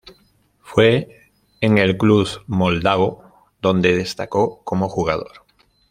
Fue 0.61 1.29
en 1.59 1.77
el 1.77 1.95
club 1.95 2.27
moldavo 2.47 3.51
donde 3.61 3.95
destacó 3.95 4.63
como 4.63 4.89
jugador. 4.89 5.45